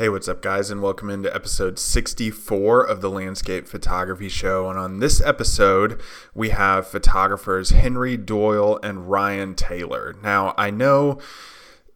[0.00, 4.70] Hey, what's up, guys, and welcome into episode 64 of the Landscape Photography Show.
[4.70, 6.00] And on this episode,
[6.34, 10.16] we have photographers Henry Doyle and Ryan Taylor.
[10.22, 11.18] Now, I know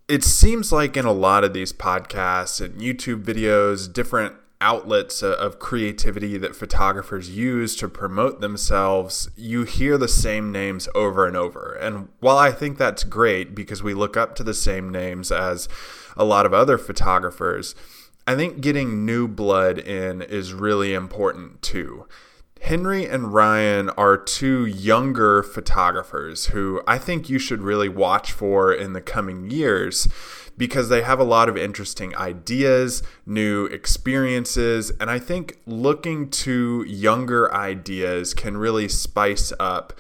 [0.07, 5.59] it seems like in a lot of these podcasts and YouTube videos, different outlets of
[5.59, 11.77] creativity that photographers use to promote themselves, you hear the same names over and over.
[11.81, 15.69] And while I think that's great because we look up to the same names as
[16.17, 17.75] a lot of other photographers,
[18.27, 22.07] I think getting new blood in is really important too.
[22.61, 28.73] Henry and Ryan are two younger photographers who I think you should really watch for
[28.73, 30.09] in the coming years
[30.57, 36.85] because they have a lot of interesting ideas, new experiences, and I think looking to
[36.89, 39.93] younger ideas can really spice up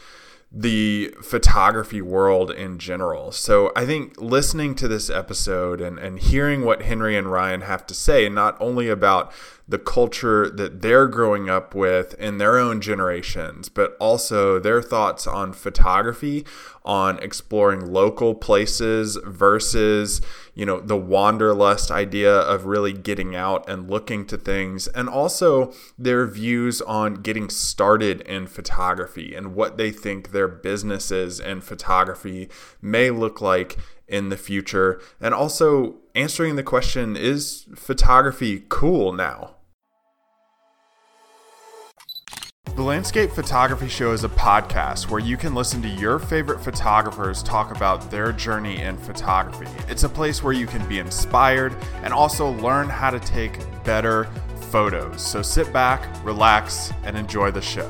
[0.56, 3.32] the photography world in general.
[3.32, 7.84] So I think listening to this episode and, and hearing what Henry and Ryan have
[7.88, 9.32] to say, not only about
[9.66, 15.26] the culture that they're growing up with in their own generations, but also their thoughts
[15.26, 16.44] on photography,
[16.84, 20.20] on exploring local places versus,
[20.54, 25.72] you know, the wanderlust idea of really getting out and looking to things, and also
[25.98, 32.50] their views on getting started in photography and what they think their businesses in photography
[32.82, 39.53] may look like in the future, and also answering the question is photography cool now?
[42.74, 47.40] The Landscape Photography Show is a podcast where you can listen to your favorite photographers
[47.40, 49.68] talk about their journey in photography.
[49.88, 54.24] It's a place where you can be inspired and also learn how to take better
[54.72, 55.24] photos.
[55.24, 57.88] So sit back, relax, and enjoy the show.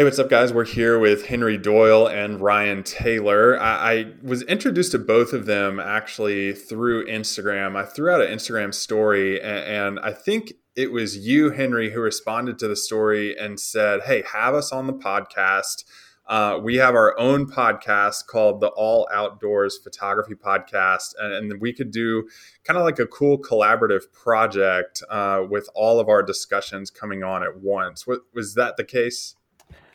[0.00, 0.50] Hey, what's up, guys?
[0.50, 3.60] We're here with Henry Doyle and Ryan Taylor.
[3.60, 7.76] I, I, was introduced to both of them actually through Instagram.
[7.76, 12.00] I threw out an Instagram story, and, and I think it was you, Henry, who
[12.00, 15.84] responded to the story and said, Hey, have us on the podcast.
[16.26, 21.74] Uh, we have our own podcast called the All Outdoors Photography Podcast, and, and we
[21.74, 22.26] could do
[22.64, 27.42] kind of like a cool collaborative project uh, with all of our discussions coming on
[27.42, 28.06] at once.
[28.06, 29.34] What, was that the case?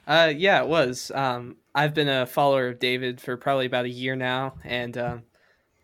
[0.08, 1.12] Uh, yeah, it was.
[1.14, 5.24] Um, I've been a follower of David for probably about a year now, and um,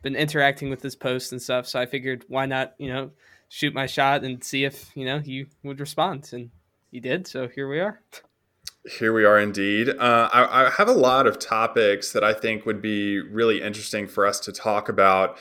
[0.02, 1.68] been interacting with his posts and stuff.
[1.68, 3.12] So I figured, why not, you know,
[3.50, 6.50] shoot my shot and see if you know you would respond, and
[6.90, 7.28] you did.
[7.28, 8.02] So here we are.
[8.98, 9.90] Here we are indeed.
[9.90, 14.08] Uh, I, I, have a lot of topics that I think would be really interesting
[14.08, 15.38] for us to talk about.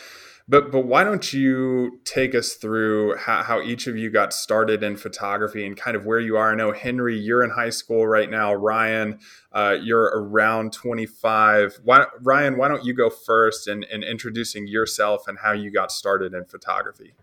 [0.50, 4.82] But but why don't you take us through how, how each of you got started
[4.82, 6.50] in photography and kind of where you are?
[6.50, 8.52] I know Henry, you're in high school right now.
[8.52, 9.20] Ryan,
[9.52, 11.78] uh, you're around 25.
[11.84, 15.92] Why, Ryan, why don't you go first in, in introducing yourself and how you got
[15.92, 17.14] started in photography?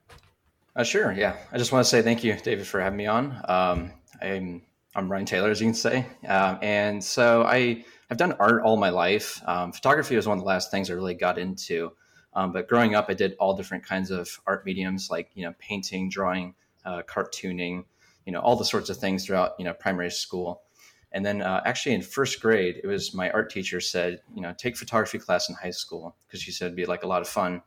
[0.78, 1.12] Uh, sure.
[1.12, 1.36] Yeah.
[1.52, 3.42] I just want to say thank you, David, for having me on.
[3.50, 4.62] Um, I'm
[4.96, 8.78] I'm Ryan Taylor, as you can say, um, and so I I've done art all
[8.78, 9.42] my life.
[9.46, 11.92] Um, photography was one of the last things I really got into.
[12.38, 15.56] Um, but growing up, I did all different kinds of art mediums, like you know,
[15.58, 16.54] painting, drawing,
[16.86, 17.84] uh, cartooning,
[18.28, 20.62] you know, all the sorts of things throughout you know primary school.
[21.12, 24.54] And then uh, actually in first grade, it was my art teacher said, you know,
[24.56, 27.28] take photography class in high school because she said it'd be like a lot of
[27.28, 27.64] fun.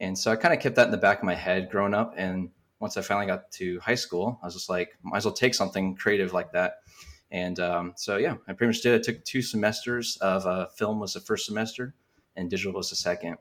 [0.00, 2.14] And so I kind of kept that in the back of my head growing up.
[2.16, 2.48] And
[2.80, 5.54] once I finally got to high school, I was just like, might as well take
[5.54, 6.76] something creative like that.
[7.30, 8.98] And um, so, yeah, I pretty much did.
[8.98, 11.92] I took two semesters of uh, film was the first semester
[12.36, 13.36] and digital was the second.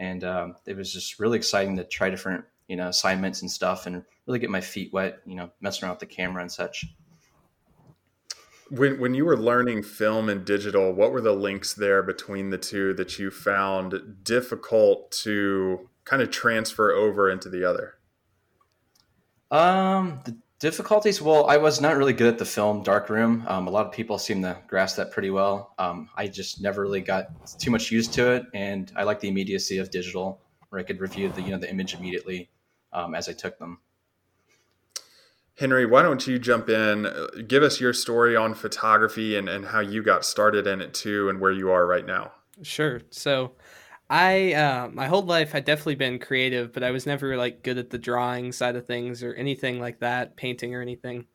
[0.00, 3.86] And um, it was just really exciting to try different, you know, assignments and stuff
[3.86, 6.86] and really get my feet wet, you know, messing around with the camera and such.
[8.70, 12.56] When, when you were learning film and digital, what were the links there between the
[12.56, 17.96] two that you found difficult to kind of transfer over into the other?
[19.50, 21.20] Um, the difficulties.
[21.20, 23.44] Well, I was not really good at the film darkroom.
[23.48, 25.74] Um, a lot of people seem to grasp that pretty well.
[25.78, 27.28] Um, I just never really got
[27.58, 31.00] too much used to it, and I like the immediacy of digital, where I could
[31.00, 32.50] review the you know the image immediately
[32.92, 33.80] um, as I took them.
[35.58, 37.06] Henry, why don't you jump in?
[37.46, 41.28] Give us your story on photography and, and how you got started in it too,
[41.28, 42.32] and where you are right now.
[42.62, 43.00] Sure.
[43.10, 43.52] So,
[44.10, 47.78] I uh, my whole life had definitely been creative, but I was never like good
[47.78, 51.26] at the drawing side of things or anything like that, painting or anything.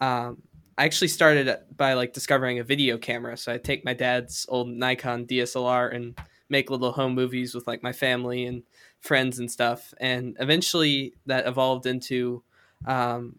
[0.00, 0.42] Um,
[0.76, 3.36] I actually started by like discovering a video camera.
[3.36, 7.84] So I take my dad's old Nikon DSLR and make little home movies with like
[7.84, 8.64] my family and
[9.00, 9.94] friends and stuff.
[10.00, 12.42] And eventually that evolved into
[12.86, 13.36] um,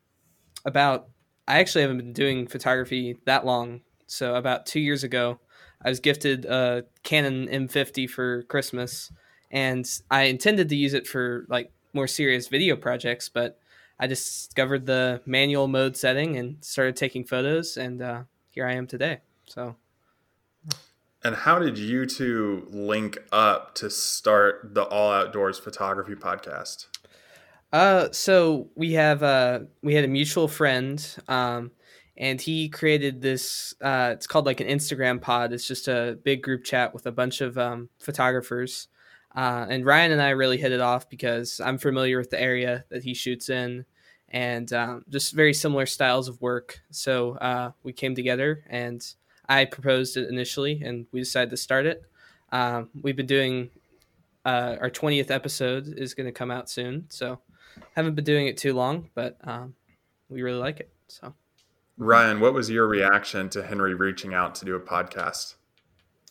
[0.65, 1.09] about.
[1.47, 3.81] I actually haven't been doing photography that long.
[4.07, 5.39] So about two years ago,
[5.85, 9.11] I was gifted a Canon M50 for Christmas,
[9.51, 13.59] and I intended to use it for like more serious video projects, but
[13.99, 18.87] I discovered the manual mode setting and started taking photos, and uh, here I am
[18.87, 19.19] today.
[19.45, 19.75] So.
[21.23, 26.87] And how did you two link up to start the All Outdoors Photography podcast?
[27.71, 31.71] Uh, so we have uh we had a mutual friend, um,
[32.17, 33.73] and he created this.
[33.81, 35.53] Uh, it's called like an Instagram pod.
[35.53, 38.87] It's just a big group chat with a bunch of um, photographers.
[39.35, 42.85] Uh, and Ryan and I really hit it off because I'm familiar with the area
[42.89, 43.85] that he shoots in,
[44.29, 46.79] and um, just very similar styles of work.
[46.89, 49.05] So uh, we came together, and
[49.49, 52.03] I proposed it initially, and we decided to start it.
[52.53, 53.71] Um, we've been doing
[54.45, 57.39] uh, our 20th episode is going to come out soon, so
[57.93, 59.75] haven't been doing it too long, but um,
[60.29, 60.89] we really like it.
[61.09, 61.33] So,
[61.97, 65.55] Ryan, what was your reaction to Henry reaching out to do a podcast?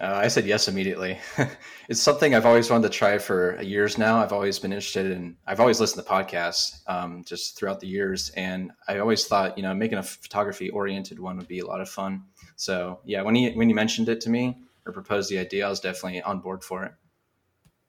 [0.01, 1.19] Uh, I said yes immediately.
[1.89, 4.19] it's something I've always wanted to try for years now.
[4.19, 5.37] I've always been interested in.
[5.47, 9.63] I've always listened to podcasts um, just throughout the years, and I always thought you
[9.63, 12.25] know making a photography oriented one would be a lot of fun.
[12.57, 15.71] So yeah, when he when you mentioned it to me or proposed the idea, I
[15.71, 16.93] was definitely on board for it.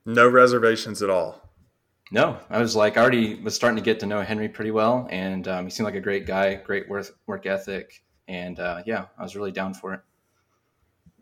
[0.06, 1.45] No reservations at all.
[2.12, 5.07] No, I was like, I already was starting to get to know Henry pretty well,
[5.10, 9.06] and um, he seemed like a great guy, great work work ethic, and uh, yeah,
[9.18, 10.02] I was really down for it.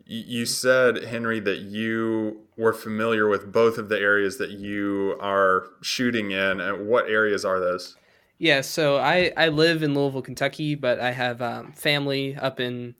[0.06, 5.68] You said, Henry, that you were familiar with both of the areas that you are
[5.80, 6.60] shooting in.
[6.60, 7.96] And what areas are those?
[8.36, 12.96] Yeah, so I, I live in Louisville, Kentucky, but I have um, family up in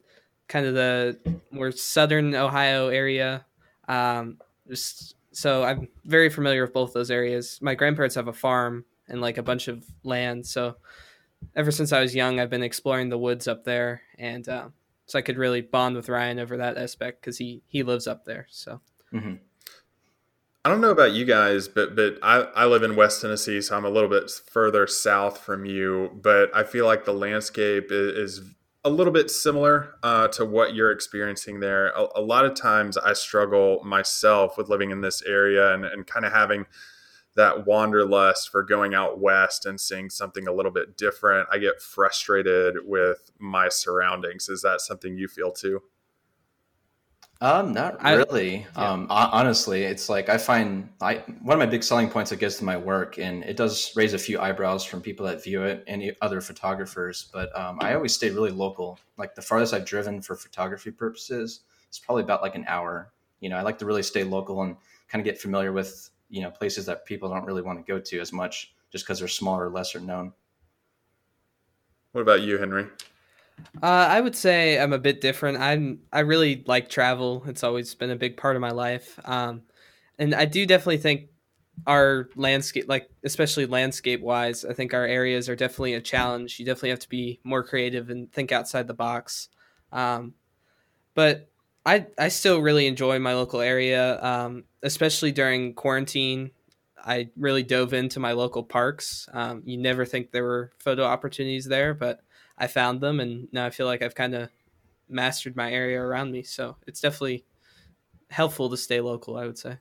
[0.48, 1.18] kind of the
[1.50, 3.44] more southern Ohio area.
[3.86, 7.58] Um, just so I'm very familiar with both those areas.
[7.60, 10.76] My grandparents have a farm and like a bunch of land, so
[11.54, 14.68] ever since I was young, I've been exploring the woods up there, and uh,
[15.06, 18.24] so I could really bond with Ryan over that aspect because he he lives up
[18.24, 18.46] there.
[18.50, 18.80] So.
[19.12, 19.34] Mm-hmm.
[20.66, 23.76] I don't know about you guys, but but I, I live in West Tennessee, so
[23.76, 26.10] I'm a little bit further south from you.
[26.14, 28.54] But I feel like the landscape is, is
[28.84, 31.88] a little bit similar uh, to what you're experiencing there.
[31.88, 36.06] A, a, lot of times I struggle myself with living in this area and, and
[36.06, 36.66] kind of having
[37.34, 41.48] that wanderlust for going out west and seeing something a little bit different.
[41.50, 44.48] I get frustrated with my surroundings.
[44.48, 45.82] Is that something you feel too?
[47.40, 48.66] Um, not really.
[48.76, 48.90] I, yeah.
[48.92, 52.56] Um, honestly, it's like I find I one of my big selling points that gets
[52.58, 55.84] to my work, and it does raise a few eyebrows from people that view it
[55.86, 57.28] and other photographers.
[57.32, 58.98] But um, I always stay really local.
[59.18, 61.60] Like the farthest I've driven for photography purposes
[61.90, 63.12] is probably about like an hour.
[63.40, 64.76] You know, I like to really stay local and
[65.08, 67.98] kind of get familiar with you know places that people don't really want to go
[67.98, 70.32] to as much just because they're smaller, lesser known.
[72.12, 72.86] What about you, Henry?
[73.82, 75.58] Uh, I would say I'm a bit different.
[75.58, 77.44] I'm I really like travel.
[77.46, 79.18] It's always been a big part of my life.
[79.24, 79.62] Um,
[80.18, 81.28] and I do definitely think
[81.86, 86.58] our landscape, like especially landscape wise, I think our areas are definitely a challenge.
[86.58, 89.48] You definitely have to be more creative and think outside the box.
[89.92, 90.34] Um,
[91.14, 91.48] but
[91.86, 96.50] I I still really enjoy my local area, um, especially during quarantine.
[97.04, 99.28] I really dove into my local parks.
[99.32, 102.20] Um, you never think there were photo opportunities there, but
[102.56, 104.50] I found them, and now I feel like I've kind of
[105.08, 106.42] mastered my area around me.
[106.42, 107.44] So it's definitely
[108.30, 109.36] helpful to stay local.
[109.36, 109.78] I would say.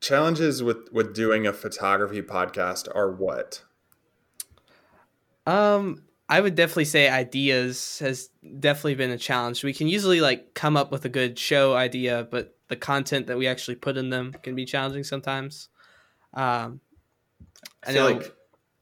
[0.00, 3.64] Challenges with with doing a photography podcast are what?
[5.46, 8.30] Um, I would definitely say ideas has
[8.60, 9.64] definitely been a challenge.
[9.64, 13.36] We can usually like come up with a good show idea, but the content that
[13.36, 15.68] we actually put in them can be challenging sometimes.
[16.32, 16.80] Um,
[17.84, 18.34] I, I feel know, like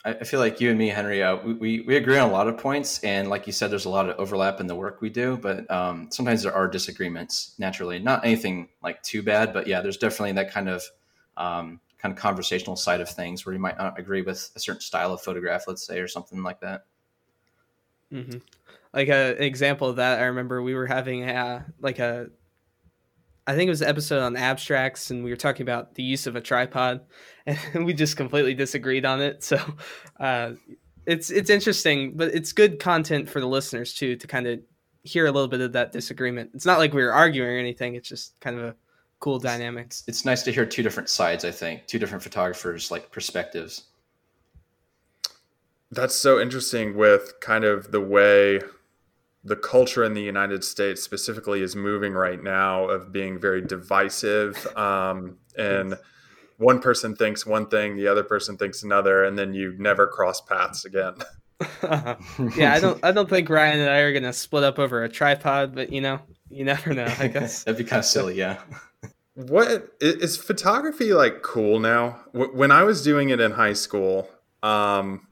[0.04, 2.56] I feel like you and me, Henry, uh, we, we agree on a lot of
[2.56, 3.02] points.
[3.02, 5.68] And like you said, there's a lot of overlap in the work we do, but
[5.70, 7.98] um, sometimes there are disagreements naturally.
[7.98, 10.84] Not anything like too bad, but yeah, there's definitely that kind of
[11.36, 14.80] um, kind of conversational side of things where you might not agree with a certain
[14.80, 16.84] style of photograph, let's say, or something like that.
[18.12, 18.38] Mm-hmm.
[18.94, 22.30] Like a, an example of that, I remember we were having a, like a
[23.48, 26.26] I think it was an episode on abstracts, and we were talking about the use
[26.26, 27.00] of a tripod,
[27.46, 29.42] and we just completely disagreed on it.
[29.42, 29.58] So
[30.20, 30.52] uh,
[31.06, 34.60] it's it's interesting, but it's good content for the listeners too to kind of
[35.02, 36.50] hear a little bit of that disagreement.
[36.52, 38.76] It's not like we were arguing or anything; it's just kind of a
[39.18, 39.86] cool dynamic.
[39.86, 41.46] It's, it's nice to hear two different sides.
[41.46, 43.84] I think two different photographers like perspectives.
[45.90, 48.60] That's so interesting with kind of the way
[49.44, 54.66] the culture in the United States specifically is moving right now of being very divisive.
[54.76, 55.96] Um, and
[56.58, 60.40] one person thinks one thing, the other person thinks another, and then you never cross
[60.40, 61.14] paths again.
[62.56, 65.08] yeah, I don't I don't think Ryan and I are gonna split up over a
[65.08, 67.62] tripod, but you know, you never know, I guess.
[67.64, 68.58] That'd be kind of silly, yeah.
[69.34, 72.20] what is photography like cool now?
[72.32, 74.30] When I was doing it in high school,
[74.62, 75.26] um,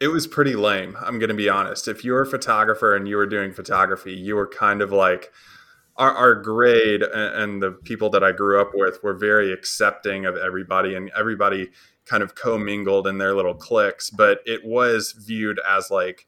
[0.00, 0.96] it was pretty lame.
[1.00, 1.88] I'm going to be honest.
[1.88, 5.32] If you were a photographer and you were doing photography, you were kind of like
[5.96, 10.36] our, our grade and the people that I grew up with were very accepting of
[10.36, 11.70] everybody, and everybody
[12.06, 14.08] kind of commingled in their little cliques.
[14.08, 16.26] But it was viewed as like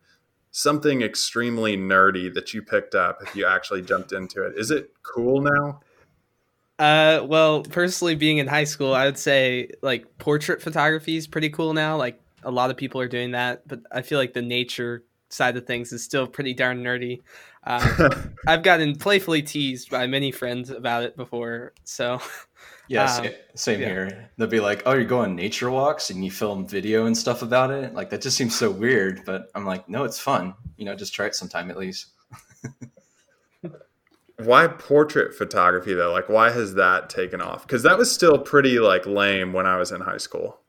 [0.50, 4.54] something extremely nerdy that you picked up if you actually jumped into it.
[4.56, 5.80] Is it cool now?
[6.80, 11.50] Uh, well, personally, being in high school, I would say like portrait photography is pretty
[11.50, 11.96] cool now.
[11.96, 15.56] Like a lot of people are doing that, but I feel like the nature side
[15.56, 17.20] of things is still pretty darn nerdy.
[17.64, 18.10] Uh,
[18.46, 22.20] I've gotten playfully teased by many friends about it before, so
[22.88, 23.86] yeah, um, same, same yeah.
[23.86, 24.30] here.
[24.36, 27.70] They'll be like, "Oh, you're going nature walks and you film video and stuff about
[27.70, 30.54] it." Like that just seems so weird, but I'm like, "No, it's fun.
[30.76, 32.06] You know, just try it sometime at least."
[34.38, 36.12] why portrait photography though?
[36.12, 37.66] Like why has that taken off?
[37.66, 40.60] Cuz that was still pretty like lame when I was in high school.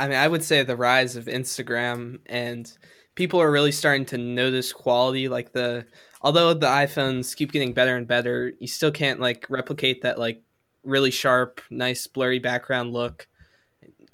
[0.00, 2.72] I mean, I would say the rise of Instagram and
[3.14, 5.84] people are really starting to notice quality like the
[6.22, 10.42] although the iPhones keep getting better and better, you still can't like replicate that like
[10.84, 13.28] really sharp, nice blurry background look.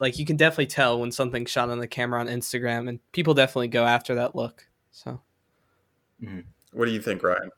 [0.01, 3.35] Like you can definitely tell when something's shot on the camera on Instagram and people
[3.35, 4.67] definitely go after that look.
[4.91, 5.21] So
[6.23, 6.41] mm-hmm.
[6.73, 7.51] What do you think, Ryan?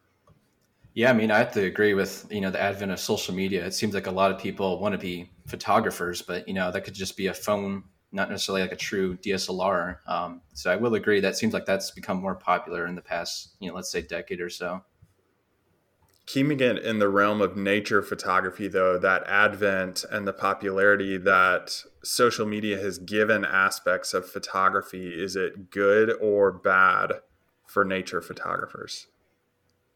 [0.95, 3.65] Yeah, I mean, I have to agree with you know the advent of social media.
[3.65, 6.83] It seems like a lot of people want to be photographers, but you know that
[6.83, 9.99] could just be a phone, not necessarily like a true DSLR.
[10.07, 13.55] Um, so I will agree that seems like that's become more popular in the past,
[13.61, 14.83] you know, let's say decade or so.
[16.27, 21.83] Keeping it in the realm of nature photography, though, that advent and the popularity that
[22.05, 27.12] social media has given aspects of photography, is it good or bad
[27.67, 29.07] for nature photographers?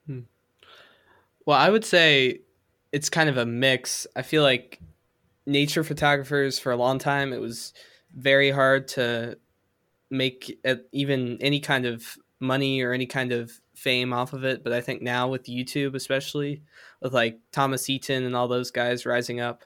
[0.06, 0.20] Hmm.
[1.44, 2.40] Well, I would say
[2.92, 4.06] it's kind of a mix.
[4.16, 4.80] I feel like
[5.44, 7.72] nature photographers for a long time it was
[8.14, 9.38] very hard to
[10.10, 10.58] make
[10.92, 14.62] even any kind of money or any kind of fame off of it.
[14.62, 16.62] But I think now with YouTube, especially
[17.00, 19.64] with like Thomas Heaton and all those guys rising up,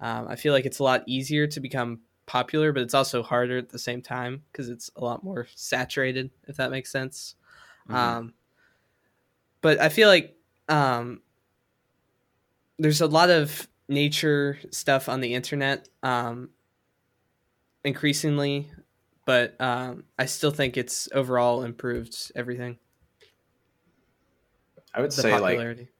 [0.00, 3.56] um, I feel like it's a lot easier to become popular, but it's also harder
[3.56, 7.36] at the same time because it's a lot more saturated, if that makes sense.
[7.88, 7.96] Mm-hmm.
[7.96, 8.34] Um,
[9.62, 10.36] but I feel like
[10.68, 11.22] um,
[12.78, 16.50] there's a lot of nature stuff on the internet um,
[17.86, 18.70] increasingly,
[19.24, 22.78] but um, I still think it's overall improved everything.
[24.92, 25.82] I would the say popularity.
[25.82, 25.90] like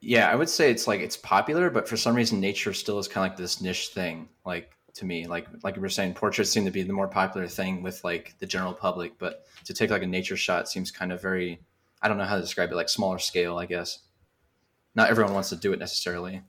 [0.00, 3.06] yeah, I would say it's like it's popular, but for some reason nature still is
[3.06, 4.28] kind of like this niche thing.
[4.44, 7.46] Like to me, like like we were saying, portraits seem to be the more popular
[7.46, 11.12] thing with like the general public, but to take like a nature shot seems kind
[11.12, 11.60] of very
[12.02, 14.00] I don't know how to describe it, like smaller scale, I guess
[14.94, 16.42] not everyone wants to do it necessarily.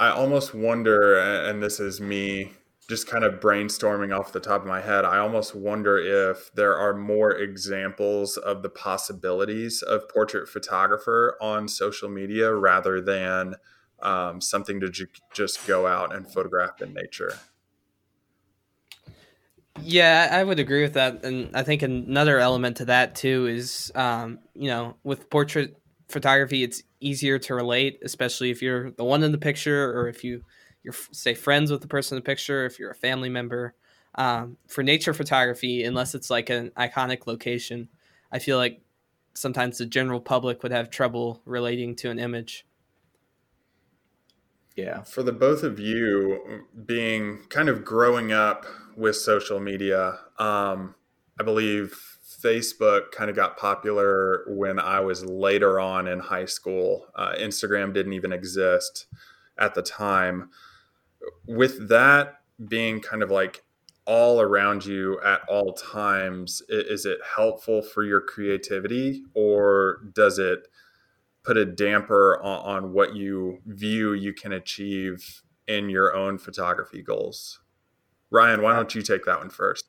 [0.00, 2.52] I almost wonder, and this is me
[2.88, 5.04] just kind of brainstorming off the top of my head.
[5.04, 11.68] I almost wonder if there are more examples of the possibilities of portrait photographer on
[11.68, 13.56] social media rather than
[14.00, 17.38] um, something to ju- just go out and photograph in nature.
[19.82, 23.92] Yeah, I would agree with that, and I think another element to that too is,
[23.94, 25.76] um, you know, with portrait
[26.08, 30.24] photography, it's easier to relate, especially if you're the one in the picture or if
[30.24, 30.42] you
[30.82, 33.74] you're say friends with the person in the picture, if you're a family member.
[34.14, 37.88] Um, for nature photography, unless it's like an iconic location,
[38.32, 38.80] I feel like
[39.34, 42.66] sometimes the general public would have trouble relating to an image.
[44.76, 45.02] Yeah.
[45.02, 48.64] For the both of you being kind of growing up
[48.96, 50.94] with social media, um,
[51.38, 52.00] I believe
[52.42, 57.06] Facebook kind of got popular when I was later on in high school.
[57.14, 59.06] Uh, Instagram didn't even exist
[59.58, 60.50] at the time.
[61.46, 63.64] With that being kind of like
[64.06, 70.68] all around you at all times, is it helpful for your creativity or does it
[71.44, 77.02] put a damper on, on what you view you can achieve in your own photography
[77.02, 77.60] goals?
[78.30, 79.84] Ryan, why don't you take that one first?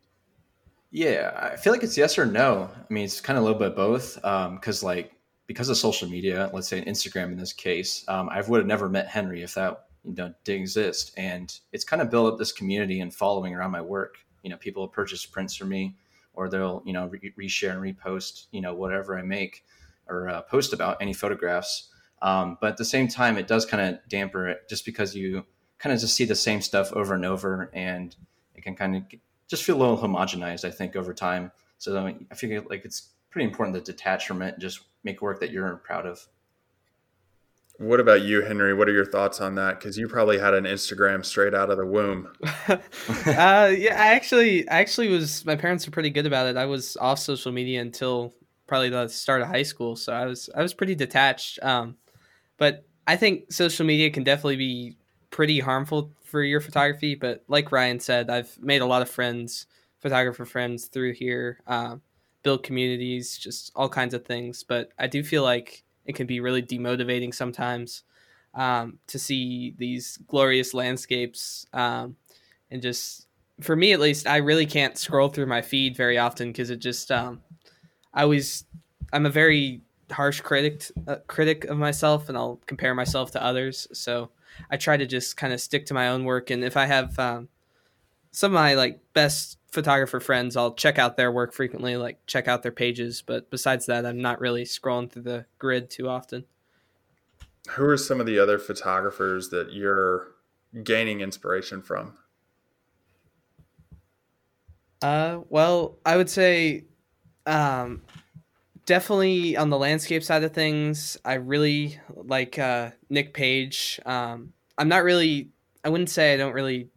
[0.91, 2.69] Yeah, I feel like it's yes or no.
[2.73, 4.15] I mean, it's kind of a little bit both.
[4.15, 5.11] Because um, like
[5.49, 8.87] because of social media, let's say Instagram in this case, um, I would have never
[8.87, 11.11] met Henry if that you know didn't exist.
[11.17, 14.19] And it's kind of built up this community and following around my work.
[14.43, 15.95] You know, people purchase prints from me,
[16.35, 19.65] or they'll you know re- reshare and repost you know whatever I make
[20.07, 21.89] or uh, post about any photographs.
[22.21, 25.47] Um, but at the same time, it does kind of damper it just because you
[25.79, 28.15] kind of just see the same stuff over and over, and
[28.53, 29.03] it can kind of
[29.47, 31.51] just feel a little homogenized, I think, over time.
[31.79, 35.39] So I feel like it's pretty important to detach from it and just make work
[35.39, 36.27] that you're proud of.
[37.79, 38.73] What about you, Henry?
[38.73, 39.79] What are your thoughts on that?
[39.79, 42.27] Because you probably had an Instagram straight out of the womb.
[42.67, 42.77] uh,
[43.25, 45.45] yeah, I actually, I actually was.
[45.45, 46.57] My parents were pretty good about it.
[46.57, 48.33] I was off social media until
[48.67, 51.57] probably the start of high school, so I was, I was pretty detached.
[51.63, 51.95] Um,
[52.57, 54.97] but I think social media can definitely be
[55.31, 57.15] pretty harmful for your photography.
[57.15, 59.67] But like Ryan said, I've made a lot of friends,
[59.99, 61.61] photographer friends through here.
[61.65, 62.01] Um,
[62.43, 64.63] build communities, just all kinds of things.
[64.63, 68.03] But I do feel like it can be really demotivating sometimes
[68.53, 72.15] um, to see these glorious landscapes um,
[72.71, 73.27] and just
[73.61, 76.79] for me at least i really can't scroll through my feed very often because it
[76.79, 77.41] just um,
[78.13, 78.65] i always
[79.13, 79.81] i'm a very
[80.11, 84.29] harsh critic uh, critic of myself and i'll compare myself to others so
[84.71, 87.17] i try to just kind of stick to my own work and if i have
[87.19, 87.47] um,
[88.31, 92.47] some of my like best photographer friends i'll check out their work frequently like check
[92.47, 96.45] out their pages but besides that i'm not really scrolling through the grid too often.
[97.71, 100.29] Who are some of the other photographers that you're
[100.83, 102.13] gaining inspiration from?
[105.01, 106.85] Uh well i would say
[107.45, 108.01] um
[108.85, 113.99] definitely on the landscape side of things i really like uh nick page.
[114.05, 115.49] Um i'm not really
[115.83, 116.89] i wouldn't say i don't really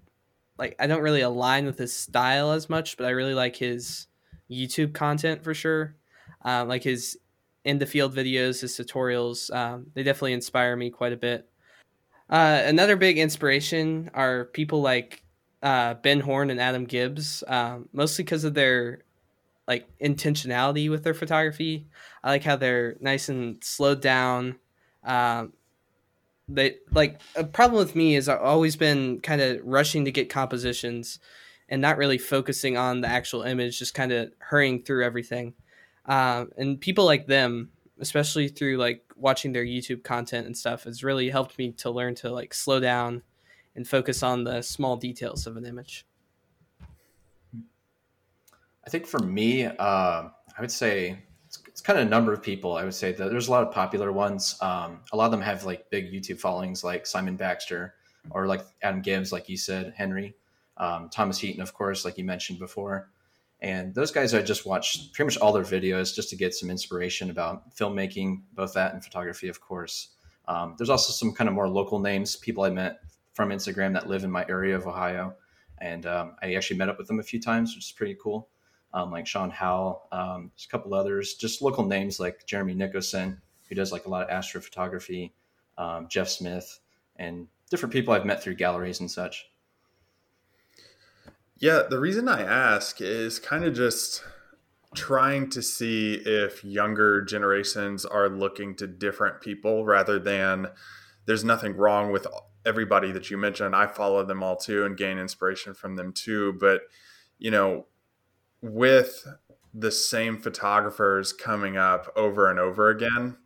[0.63, 4.07] like I don't really align with his style as much, but I really like his
[4.49, 5.97] YouTube content for sure.
[6.45, 7.19] Uh, like his
[7.65, 11.49] in the field videos, his tutorials, um, they definitely inspire me quite a bit.
[12.31, 15.25] Uh, another big inspiration are people like
[15.65, 19.03] uh, Ben Horne and Adam Gibbs, um, mostly because of their
[19.67, 21.89] like intentionality with their photography.
[22.23, 24.61] I like how they're nice and slowed down.
[25.03, 25.55] Um,
[26.49, 30.29] they like a problem with me is I've always been kind of rushing to get
[30.29, 31.19] compositions
[31.69, 35.55] and not really focusing on the actual image, just kind of hurrying through everything.
[36.07, 37.71] Um, and people like them,
[38.01, 42.15] especially through like watching their YouTube content and stuff, has really helped me to learn
[42.17, 43.23] to like slow down
[43.75, 46.05] and focus on the small details of an image.
[48.85, 51.23] I think for me, uh, I would say
[51.73, 52.77] it's kind of a number of people.
[52.77, 54.57] I would say that there's a lot of popular ones.
[54.61, 57.95] Um, a lot of them have like big YouTube followings, like Simon Baxter
[58.31, 60.37] or like Adam Gibbs, like you said, Henry,
[60.77, 63.11] um, Thomas Heaton, of course, like you mentioned before.
[63.61, 66.69] And those guys, I just watched pretty much all their videos just to get some
[66.69, 70.11] inspiration about filmmaking, both that and photography, of course.
[70.49, 73.01] Um, there's also some kind of more local names, people I met
[73.33, 75.35] from Instagram that live in my area of Ohio.
[75.79, 78.51] And um, I actually met up with them a few times, which is pretty cool
[78.95, 83.75] um, like Sean Howell, um, a couple others, just local names like Jeremy Nicholson, who
[83.75, 85.33] does like a lot of astrophotography,
[85.79, 86.81] um, Jeff Smith,
[87.17, 89.51] and different people I've met through galleries and such.
[91.59, 94.23] Yeah, the reason I ask is kind of just
[94.95, 100.67] trying to see if younger generations are looking to different people rather than
[101.25, 102.27] there's nothing wrong with
[102.67, 103.75] everybody that you mentioned.
[103.75, 106.55] I follow them all too and gain inspiration from them too.
[106.61, 106.83] But,
[107.39, 107.87] you know,
[108.63, 109.27] with
[109.75, 113.37] the same photographers coming up over and over again,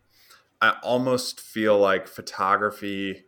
[0.60, 3.24] I almost feel like photography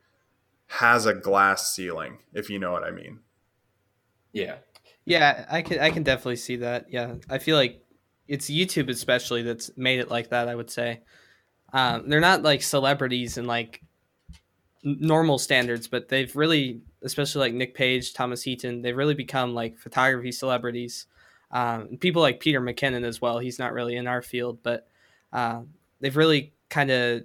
[0.67, 3.21] has a glass ceiling, if you know what I mean.
[4.33, 4.57] Yeah.
[5.05, 6.87] Yeah, I can I can definitely see that.
[6.91, 7.15] Yeah.
[7.31, 7.83] I feel like
[8.27, 11.01] it's YouTube especially that's made it like that, I would say.
[11.73, 13.83] Um, they're not like celebrities and like
[14.83, 19.79] normal standards, but they've really, especially like Nick Page, Thomas Heaton, they've really become like
[19.79, 21.07] photography celebrities
[21.51, 23.39] um, people like Peter McKinnon as well.
[23.39, 24.89] He's not really in our field, but
[25.33, 25.63] uh,
[26.01, 27.25] they've really kind of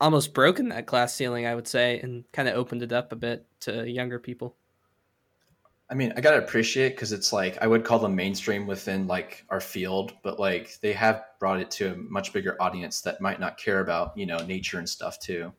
[0.00, 3.16] almost broken that glass ceiling, I would say, and kind of opened it up a
[3.16, 4.56] bit to younger people.
[5.88, 9.44] I mean, I gotta appreciate because it's like I would call them mainstream within like
[9.50, 13.38] our field, but like they have brought it to a much bigger audience that might
[13.38, 15.52] not care about you know nature and stuff too.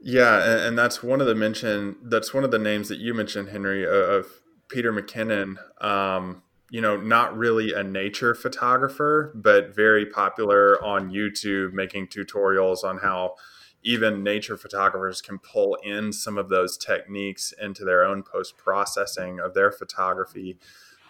[0.00, 1.96] Yeah, and, and that's one of the mention.
[2.02, 4.26] That's one of the names that you mentioned, Henry, of
[4.72, 11.72] Peter McKinnon, um, you know, not really a nature photographer, but very popular on YouTube,
[11.72, 13.34] making tutorials on how
[13.82, 19.38] even nature photographers can pull in some of those techniques into their own post processing
[19.38, 20.58] of their photography.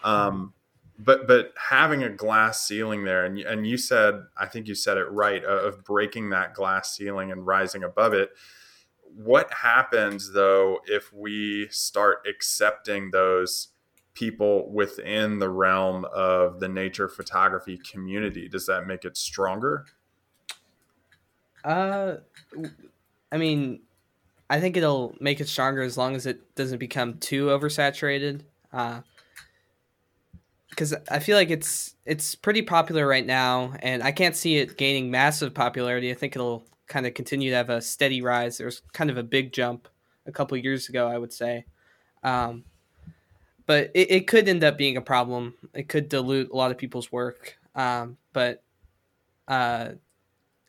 [0.02, 0.54] Um,
[0.98, 4.96] but but having a glass ceiling there, and and you said, I think you said
[4.96, 8.30] it right, of breaking that glass ceiling and rising above it
[9.14, 13.68] what happens though if we start accepting those
[14.14, 18.48] people within the realm of the nature photography community?
[18.48, 19.86] Does that make it stronger?
[21.64, 22.16] Uh
[23.30, 23.80] i mean
[24.50, 29.00] i think it'll make it stronger as long as it doesn't become too oversaturated uh
[30.68, 34.76] because i feel like it's it's pretty popular right now and i can't see it
[34.76, 36.10] gaining massive popularity.
[36.10, 38.58] I think it'll kind of continue to have a steady rise.
[38.58, 39.88] There was kind of a big jump
[40.26, 41.64] a couple years ago, I would say.
[42.22, 42.64] Um,
[43.64, 45.54] but it, it could end up being a problem.
[45.72, 47.56] It could dilute a lot of people's work.
[47.74, 48.62] Um, but
[49.48, 49.92] uh,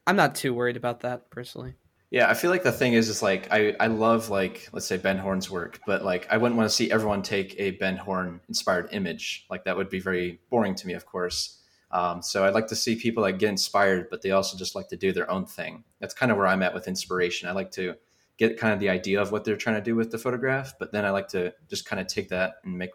[0.07, 1.73] I'm not too worried about that personally.
[2.09, 4.97] Yeah, I feel like the thing is, is like I, I love like let's say
[4.97, 8.39] Ben Horne's work, but like I wouldn't want to see everyone take a Ben Horne
[8.47, 9.45] inspired image.
[9.49, 11.62] Like that would be very boring to me, of course.
[11.93, 14.89] Um, so I'd like to see people like get inspired, but they also just like
[14.89, 15.83] to do their own thing.
[15.99, 17.47] That's kind of where I'm at with inspiration.
[17.47, 17.95] I like to
[18.37, 20.91] get kind of the idea of what they're trying to do with the photograph, but
[20.91, 22.89] then I like to just kind of take that and make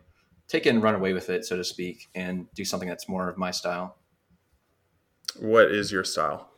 [0.48, 3.28] take it and run away with it, so to speak, and do something that's more
[3.28, 3.98] of my style.
[5.38, 6.50] What is your style?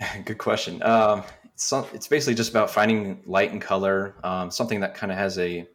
[0.24, 0.82] Good question.
[0.82, 5.18] Um, it's, it's, basically just about finding light and color, um, something that kind of
[5.18, 5.66] has a,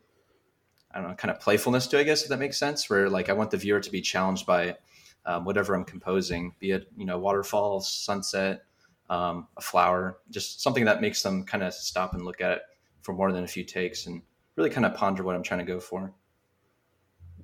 [0.92, 2.90] I don't know, kind of playfulness to, I guess, if that makes sense.
[2.90, 4.78] Where like I want the viewer to be challenged by
[5.26, 8.64] um, whatever I'm composing, be it you know waterfalls, sunset,
[9.10, 12.62] um, a flower, just something that makes them kind of stop and look at it
[13.02, 14.22] for more than a few takes and
[14.56, 16.14] really kind of ponder what I'm trying to go for.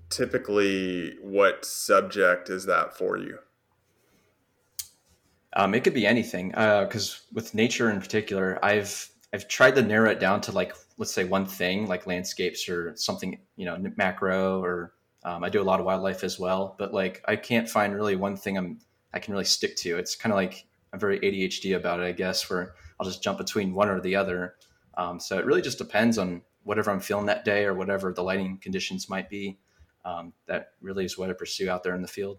[0.09, 3.39] Typically, what subject is that for you?
[5.53, 9.81] Um, it could be anything because uh, with nature in particular, I've I've tried to
[9.81, 13.77] narrow it down to like let's say one thing like landscapes or something you know
[13.97, 14.93] macro or
[15.25, 18.15] um, I do a lot of wildlife as well, but like I can't find really
[18.15, 18.79] one thing I'm
[19.11, 19.97] I can really stick to.
[19.97, 23.39] It's kind of like I'm very ADHD about it, I guess, where I'll just jump
[23.39, 24.55] between one or the other.
[24.97, 28.23] Um, so it really just depends on whatever I'm feeling that day or whatever the
[28.23, 29.57] lighting conditions might be.
[30.05, 32.37] Um, that really is what I pursue out there in the field.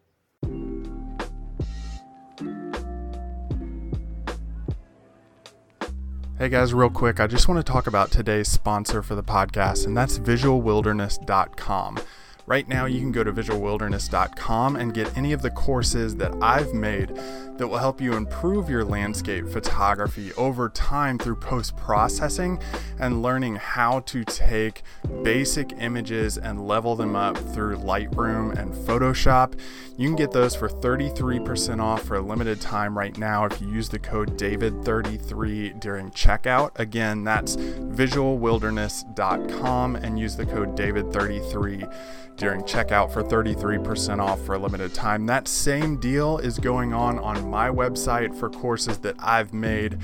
[6.38, 9.86] Hey guys, real quick, I just want to talk about today's sponsor for the podcast,
[9.86, 11.98] and that's visualwilderness.com.
[12.46, 16.72] Right now, you can go to visualwilderness.com and get any of the courses that I've
[16.72, 17.18] made
[17.58, 22.60] that will help you improve your landscape photography over time through post processing
[23.00, 24.82] and learning how to take
[25.24, 29.58] basic images and level them up through Lightroom and Photoshop.
[29.96, 33.68] You can get those for 33% off for a limited time right now if you
[33.68, 36.78] use the code DAVID33 during checkout.
[36.78, 41.92] Again, that's visualwilderness.com and use the code DAVID33
[42.36, 45.26] during checkout for 33% off for a limited time.
[45.26, 49.98] That same deal is going on on my website for courses that I've made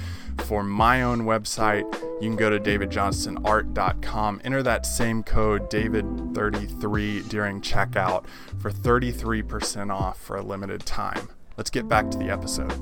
[0.45, 1.85] for my own website.
[2.21, 8.25] You can go to davidjohnstonart.com, enter that same code David33 during checkout
[8.59, 11.29] for 33% off for a limited time.
[11.57, 12.73] Let's get back to the episode.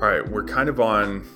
[0.00, 1.26] All right, we're kind of on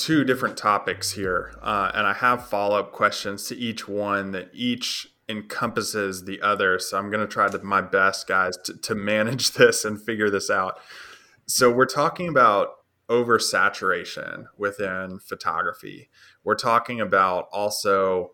[0.00, 4.48] two different topics here, uh, and I have follow up questions to each one that
[4.54, 6.78] each encompasses the other.
[6.78, 10.30] So I'm going to try to, my best, guys, to, to manage this and figure
[10.30, 10.78] this out.
[11.46, 12.70] So we're talking about
[13.08, 16.08] oversaturation within photography.
[16.44, 18.30] We're talking about also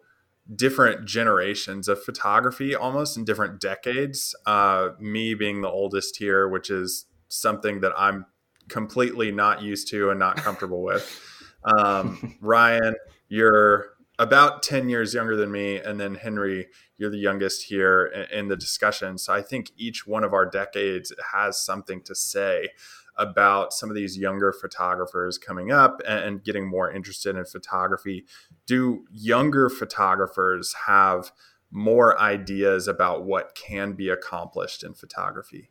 [0.55, 4.37] different generations of photography, almost in different decades.
[4.47, 8.27] Uh, me being the oldest here, which is something that I'm
[8.69, 11.33] completely not used to and not comfortable with.
[11.67, 12.95] Um, Ryan,
[13.29, 15.77] you're about 10 years younger than me.
[15.77, 19.19] And then Henry, you're the youngest here in, the discussion.
[19.19, 22.71] So I think each one of our decades has something to say
[23.19, 28.25] about some of these younger photographers coming up and getting more interested in photography.
[28.67, 31.33] Do younger photographers have
[31.71, 35.71] more ideas about what can be accomplished in photography?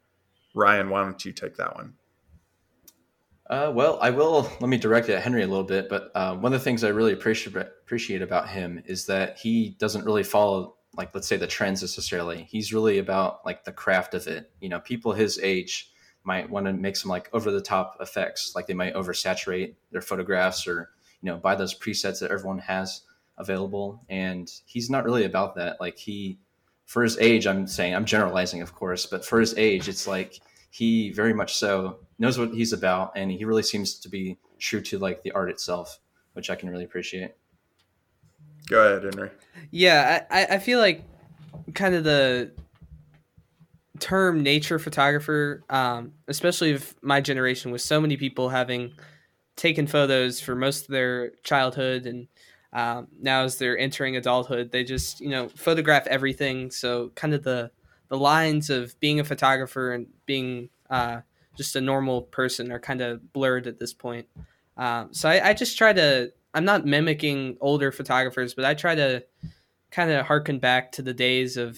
[0.53, 1.95] Ryan, why don't you take that one?
[3.47, 4.49] Uh, well, I will.
[4.59, 5.87] Let me direct it at Henry a little bit.
[5.87, 9.75] But uh, one of the things I really appreciate appreciate about him is that he
[9.77, 12.47] doesn't really follow, like, let's say, the trends necessarily.
[12.49, 14.51] He's really about like the craft of it.
[14.61, 15.91] You know, people his age
[16.23, 20.01] might want to make some like over the top effects, like they might oversaturate their
[20.01, 20.89] photographs or
[21.21, 23.01] you know buy those presets that everyone has
[23.37, 24.03] available.
[24.09, 25.79] And he's not really about that.
[25.79, 26.39] Like he,
[26.85, 30.39] for his age, I'm saying I'm generalizing, of course, but for his age, it's like
[30.71, 34.81] he very much so knows what he's about, and he really seems to be true
[34.81, 35.99] to like the art itself,
[36.33, 37.31] which I can really appreciate.
[38.67, 39.31] Go ahead, Henry.
[39.71, 41.03] Yeah, I, I feel like
[41.73, 42.51] kind of the
[43.99, 48.93] term nature photographer, um, especially of my generation, with so many people having
[49.55, 52.27] taken photos for most of their childhood and
[52.75, 56.69] um, now as they're entering adulthood, they just you know photograph everything.
[56.71, 57.71] So kind of the
[58.09, 61.21] the lines of being a photographer and being uh,
[61.55, 64.27] just a normal person are kind of blurred at this point.
[64.77, 66.31] Um, so I, I, just try to.
[66.53, 69.23] I'm not mimicking older photographers, but I try to
[69.91, 71.77] kind of harken back to the days of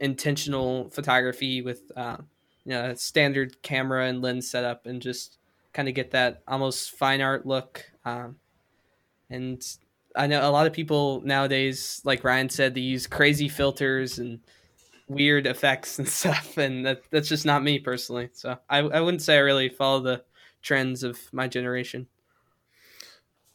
[0.00, 2.16] intentional photography with uh,
[2.64, 5.38] you know, standard camera and lens setup and just
[5.72, 7.84] kind of get that almost fine art look.
[8.04, 8.36] Um,
[9.30, 9.64] and
[10.14, 14.40] I know a lot of people nowadays, like Ryan said, they use crazy filters and
[15.12, 18.30] weird effects and stuff, and that, that's just not me personally.
[18.32, 20.24] So I, I wouldn't say I really follow the
[20.62, 22.06] trends of my generation.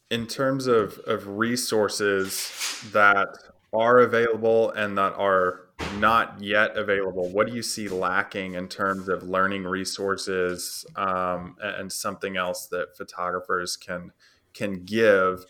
[0.10, 3.28] In terms of, of resources that
[3.74, 5.68] are available and that are
[6.00, 11.92] not yet available, what do you see lacking in terms of learning resources um, and
[11.92, 14.12] something else that photographers can
[14.54, 15.46] can give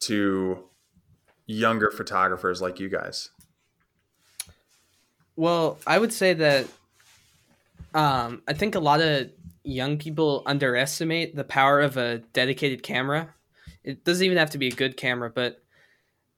[0.00, 0.68] to
[1.46, 3.30] younger photographers like you guys?
[5.36, 6.66] Well, I would say that
[7.94, 9.30] um, I think a lot of
[9.64, 13.34] young people underestimate the power of a dedicated camera.
[13.82, 15.62] It doesn't even have to be a good camera, but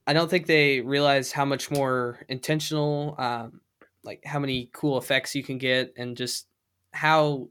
[0.06, 3.61] I don't think they realize how much more intentional, um,
[4.04, 6.46] like how many cool effects you can get, and just
[6.92, 7.48] how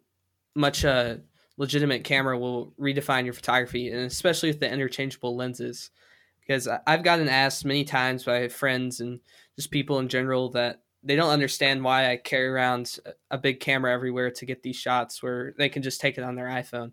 [0.56, 1.20] much a
[1.58, 5.92] legitimate camera will redefine your photography, and especially with the interchangeable lenses.
[6.40, 9.20] Because I've gotten asked many times by friends and
[9.56, 12.98] just people in general that they don't understand why I carry around
[13.30, 16.36] a big camera everywhere to get these shots where they can just take it on
[16.36, 16.92] their iPhone.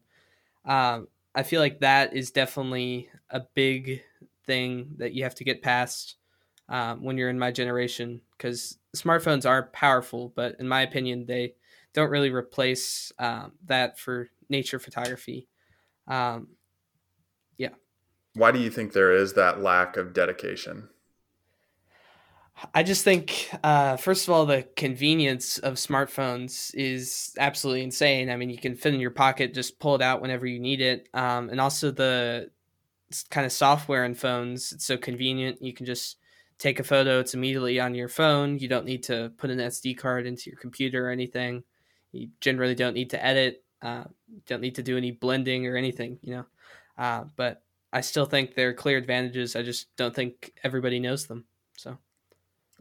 [0.67, 4.03] Um, I feel like that is definitely a big
[4.45, 6.17] thing that you have to get past
[6.69, 11.55] um, when you're in my generation because smartphones are powerful, but in my opinion, they
[11.95, 15.49] don't really replace um, that for nature photography.
[16.07, 16.49] Um,
[17.57, 17.71] yeah.
[18.35, 20.91] Why do you think there is that lack of dedication?
[22.75, 28.31] I just think, uh, first of all, the convenience of smartphones is absolutely insane.
[28.31, 30.81] I mean, you can fit in your pocket, just pull it out whenever you need
[30.81, 31.09] it.
[31.15, 32.51] Um, and also the
[33.31, 35.63] kind of software in phones, it's so convenient.
[35.63, 36.19] You can just
[36.59, 38.59] take a photo, it's immediately on your phone.
[38.59, 41.65] You don't need to put an SD card into your computer or anything.
[42.13, 44.05] You generally don't need to edit, uh,
[44.47, 46.45] don't need to do any blending or anything, you know.
[46.97, 49.57] Uh, but I still think there are clear advantages.
[49.57, 51.45] I just don't think everybody knows them.
[51.77, 51.99] So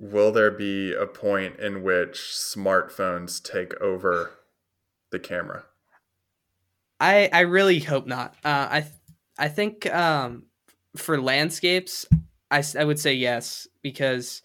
[0.01, 4.31] will there be a point in which smartphones take over
[5.11, 5.65] the camera?
[6.99, 8.35] I I really hope not.
[8.43, 8.85] Uh, I
[9.37, 10.47] I think um,
[10.97, 12.07] for landscapes,
[12.49, 14.41] I I would say yes because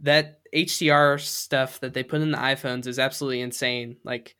[0.00, 3.96] that HDR stuff that they put in the iPhones is absolutely insane.
[4.02, 4.34] Like,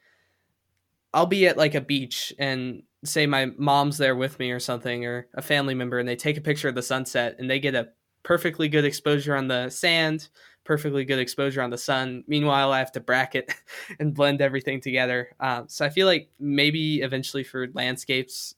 [1.14, 5.06] I'll be at like a beach and say my mom's there with me or something
[5.06, 7.76] or a family member, and they take a picture of the sunset and they get
[7.76, 7.90] a
[8.22, 10.28] perfectly good exposure on the sand,
[10.64, 12.24] perfectly good exposure on the sun.
[12.26, 13.52] Meanwhile, I have to bracket
[13.98, 15.30] and blend everything together.
[15.40, 18.54] Um, so I feel like maybe eventually for landscapes,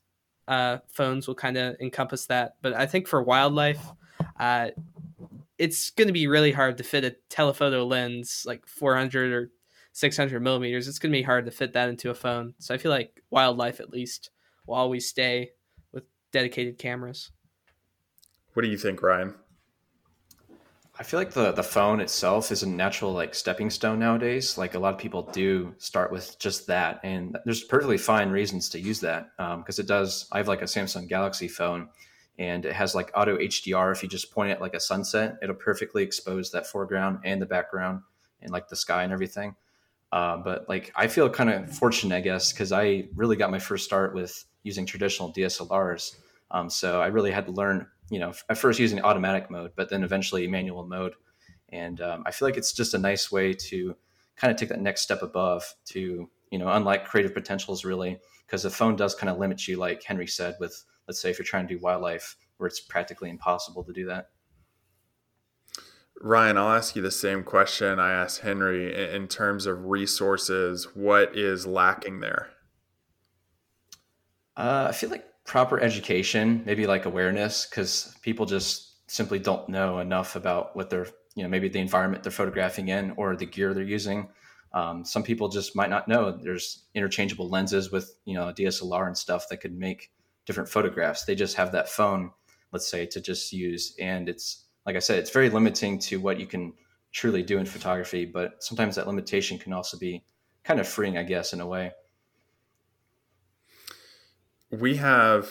[0.47, 2.55] uh, phones will kind of encompass that.
[2.61, 3.81] But I think for wildlife,
[4.39, 4.69] uh,
[5.57, 9.51] it's going to be really hard to fit a telephoto lens like 400 or
[9.93, 10.87] 600 millimeters.
[10.87, 12.53] It's going to be hard to fit that into a phone.
[12.57, 14.31] So I feel like wildlife, at least,
[14.65, 15.51] will always stay
[15.91, 17.31] with dedicated cameras.
[18.53, 19.35] What do you think, Ryan?
[20.99, 24.59] I feel like the the phone itself is a natural like stepping stone nowadays.
[24.59, 28.69] Like a lot of people do start with just that, and there's perfectly fine reasons
[28.69, 30.27] to use that because um, it does.
[30.31, 31.89] I have like a Samsung Galaxy phone,
[32.37, 33.91] and it has like auto HDR.
[33.91, 37.47] If you just point it like a sunset, it'll perfectly expose that foreground and the
[37.47, 38.01] background
[38.43, 39.55] and like the sky and everything.
[40.11, 43.57] Uh, but like I feel kind of fortunate, I guess, because I really got my
[43.57, 46.17] first start with using traditional DSLRs.
[46.51, 49.89] Um, so I really had to learn you know, at first using automatic mode, but
[49.89, 51.13] then eventually manual mode.
[51.69, 53.95] And um, I feel like it's just a nice way to
[54.35, 58.63] kind of take that next step above to, you know, unlike creative potentials really, because
[58.63, 61.45] the phone does kind of limit you, like Henry said, with let's say if you're
[61.45, 64.29] trying to do wildlife where it's practically impossible to do that.
[66.21, 70.87] Ryan, I'll ask you the same question I asked Henry in terms of resources.
[70.93, 72.49] What is lacking there?
[74.55, 79.99] Uh, I feel like proper education, maybe like awareness, because people just simply don't know
[79.99, 83.73] enough about what they're, you know, maybe the environment they're photographing in or the gear
[83.73, 84.29] they're using.
[84.73, 89.17] Um, some people just might not know there's interchangeable lenses with, you know, DSLR and
[89.17, 90.11] stuff that could make
[90.45, 91.25] different photographs.
[91.25, 92.31] They just have that phone,
[92.71, 93.95] let's say, to just use.
[93.99, 96.73] And it's, like I said, it's very limiting to what you can
[97.11, 100.23] truly do in photography, but sometimes that limitation can also be
[100.63, 101.91] kind of freeing, I guess, in a way
[104.73, 105.49] we have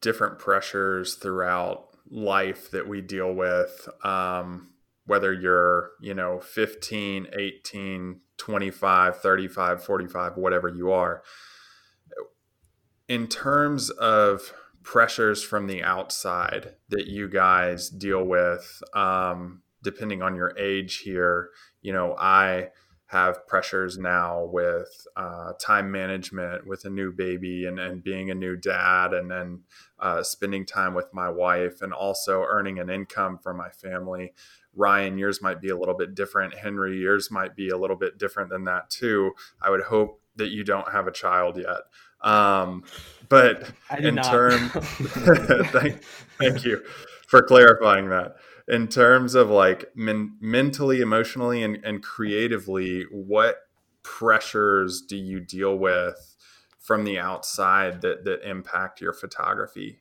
[0.00, 4.70] different pressures throughout life that we deal with um,
[5.04, 11.22] whether you're you know 15 18 25 35 45 whatever you are.
[13.08, 20.34] In terms of pressures from the outside that you guys deal with um, depending on
[20.34, 21.50] your age here
[21.82, 22.68] you know i
[23.12, 28.34] have pressures now with uh, time management with a new baby and, and being a
[28.34, 29.60] new dad and then
[29.98, 34.32] uh, spending time with my wife and also earning an income for my family.
[34.74, 36.54] Ryan yours might be a little bit different.
[36.54, 39.32] Henry yours might be a little bit different than that too.
[39.60, 41.82] I would hope that you don't have a child yet.
[42.26, 42.82] Um,
[43.28, 46.02] but in terms thank,
[46.38, 46.82] thank you
[47.26, 48.36] for clarifying that
[48.68, 53.56] in terms of like men- mentally, emotionally, and, and creatively, what
[54.02, 56.36] pressures do you deal with
[56.78, 60.00] from the outside that that impact your photography?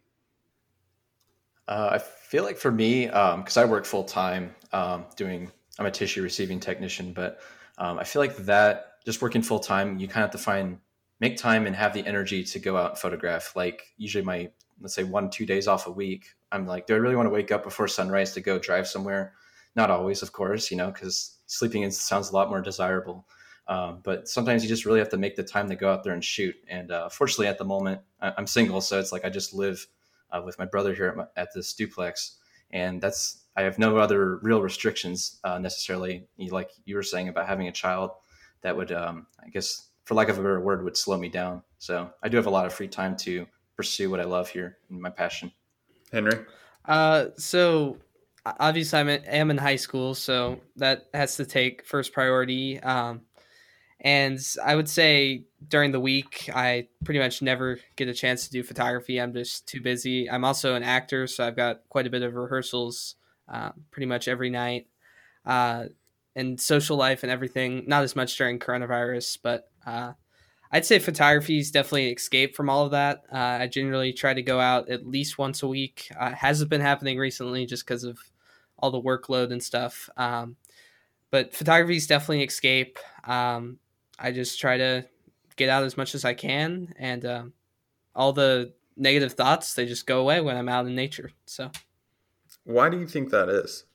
[1.67, 5.85] Uh, I feel like for me, because um, I work full time um, doing, I'm
[5.85, 7.39] a tissue receiving technician, but
[7.77, 10.79] um, I feel like that just working full time, you kind of have to find
[11.19, 13.55] make time and have the energy to go out and photograph.
[13.55, 14.49] Like usually my
[14.81, 17.31] let's say one two days off a week i'm like do i really want to
[17.31, 19.33] wake up before sunrise to go drive somewhere?
[19.75, 23.25] Not always of course you know because sleeping in sounds a lot more desirable.
[23.67, 26.13] Um, but sometimes you just really have to make the time to go out there
[26.13, 26.55] and shoot.
[26.67, 29.87] And uh, fortunately at the moment I- am single so it's like i just live
[30.31, 32.37] uh, with my brother here at, my, at, this duplex.
[32.71, 37.47] And that's i have no other real restrictions uh, necessarily like you were saying about
[37.47, 38.11] having a child
[38.61, 41.61] that would um, i guess for lack of a better word would slow me down.
[41.77, 43.45] So i do have a lot of free time to
[43.81, 45.51] pursue what I love here and my passion.
[46.11, 46.37] Henry?
[46.85, 47.97] Uh, so
[48.45, 52.79] obviously I'm in, am in high school, so that has to take first priority.
[52.79, 53.21] Um,
[53.99, 58.51] and I would say during the week, I pretty much never get a chance to
[58.51, 59.19] do photography.
[59.19, 60.29] I'm just too busy.
[60.29, 63.15] I'm also an actor, so I've got quite a bit of rehearsals
[63.51, 64.85] uh, pretty much every night.
[65.43, 65.85] Uh,
[66.35, 70.13] and social life and everything, not as much during coronavirus, but uh,
[70.73, 73.25] I'd say photography is definitely an escape from all of that.
[73.31, 76.09] Uh, I generally try to go out at least once a week.
[76.17, 78.17] Uh, hasn't been happening recently just because of
[78.79, 80.09] all the workload and stuff.
[80.15, 80.55] Um,
[81.29, 82.99] but photography is definitely an escape.
[83.25, 83.79] Um,
[84.17, 85.05] I just try to
[85.57, 87.53] get out as much as I can, and um,
[88.15, 91.31] all the negative thoughts they just go away when I'm out in nature.
[91.45, 91.71] So,
[92.63, 93.85] why do you think that is?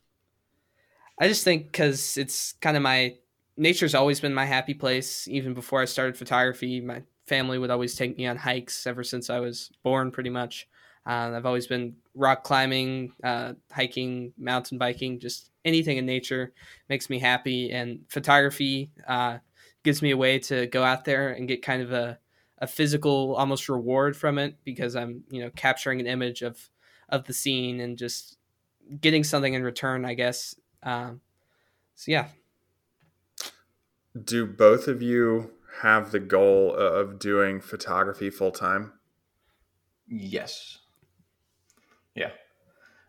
[1.19, 3.15] I just think because it's kind of my
[3.57, 5.27] nature's always been my happy place.
[5.27, 9.29] Even before I started photography, my family would always take me on hikes ever since
[9.29, 10.67] I was born, pretty much.
[11.05, 16.53] Uh, I've always been rock climbing, uh, hiking, mountain biking, just anything in nature
[16.89, 17.71] makes me happy.
[17.71, 19.39] And photography uh,
[19.83, 22.19] gives me a way to go out there and get kind of a,
[22.59, 26.69] a physical almost reward from it because I'm, you know, capturing an image of
[27.09, 28.37] of the scene and just
[28.99, 30.55] getting something in return, I guess.
[30.83, 31.21] Um,
[31.95, 32.27] so yeah,
[34.25, 35.51] do both of you
[35.81, 38.93] have the goal of doing photography full time?
[40.07, 40.79] Yes.
[42.15, 42.31] Yeah.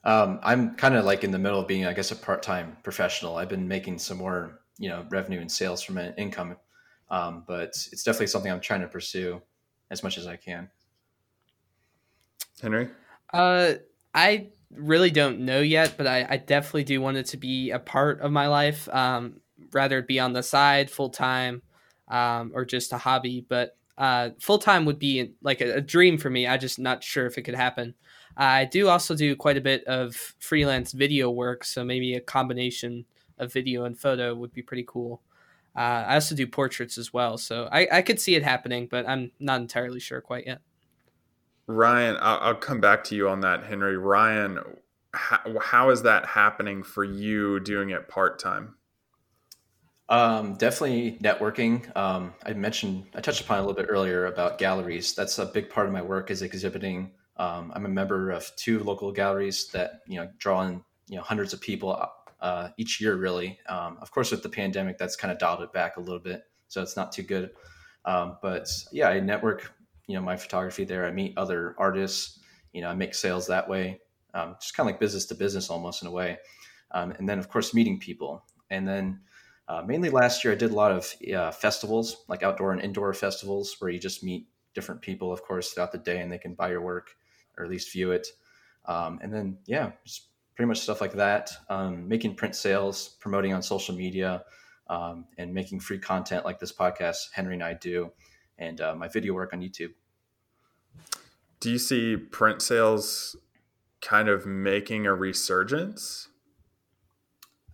[0.05, 2.77] Um, I'm kind of like in the middle of being, I guess, a part time
[2.83, 3.37] professional.
[3.37, 6.57] I've been making some more, you know, revenue and sales from an income,
[7.11, 9.43] um, but it's definitely something I'm trying to pursue
[9.91, 10.69] as much as I can.
[12.61, 12.89] Henry?
[13.33, 13.75] Uh,
[14.15, 17.79] I really don't know yet, but I, I definitely do want it to be a
[17.79, 18.89] part of my life.
[18.89, 19.41] Um,
[19.73, 21.63] rather be on the side full time
[22.09, 23.45] um, or just a hobby.
[23.49, 26.47] But uh, full time would be like a, a, dream for me.
[26.47, 27.95] I just not sure if it could happen.
[28.37, 33.05] I do also do quite a bit of freelance video work, so maybe a combination
[33.39, 35.21] of video and photo would be pretty cool.
[35.77, 39.09] Uh, I also do portraits as well, so I, I could see it happening, but
[39.09, 40.61] I'm not entirely sure quite yet.
[41.67, 43.97] Ryan, I'll, I'll come back to you on that, Henry.
[43.97, 44.61] Ryan,
[45.13, 48.77] how, how is that happening for you doing it part time?
[50.09, 51.95] Um, definitely networking.
[51.97, 55.15] Um, I mentioned, I touched upon a little bit earlier about galleries.
[55.15, 57.13] That's a big part of my work is exhibiting.
[57.37, 61.23] Um, I'm a member of two local galleries that you know draw in you know
[61.23, 62.09] hundreds of people
[62.41, 63.17] uh, each year.
[63.17, 66.19] Really, um, of course, with the pandemic, that's kind of dialed it back a little
[66.19, 67.51] bit, so it's not too good.
[68.07, 69.73] Um, but yeah, I network.
[70.07, 71.05] You know, my photography there.
[71.05, 72.41] I meet other artists.
[72.73, 74.01] You know, I make sales that way.
[74.33, 76.39] Um, just kind of like business to business, almost in a way.
[76.93, 78.43] and then, of course, meeting people.
[78.71, 79.21] And then
[79.69, 83.13] uh, mainly last year, I did a lot of uh, festivals, like outdoor and indoor
[83.13, 86.55] festivals, where you just meet different people, of course, throughout the day, and they can
[86.55, 87.11] buy your work
[87.57, 88.27] or at least view it.
[88.87, 91.51] Um, and then, yeah, just pretty much stuff like that.
[91.69, 94.45] Um, making print sales, promoting on social media,
[94.89, 98.11] um, and making free content like this podcast Henry and I do,
[98.59, 99.91] and uh, my video work on YouTube.
[101.61, 103.37] Do you see print sales
[104.01, 106.29] kind of making a resurgence?